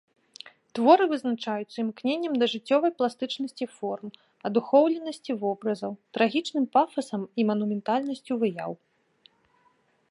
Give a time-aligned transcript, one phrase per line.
[0.77, 4.07] Творы вызначаюцца імкненнем да жыццёвай пластычнасці форм,
[4.49, 8.71] адухоўленасці вобразаў, трагічным пафасам і манументальнасцю выяў.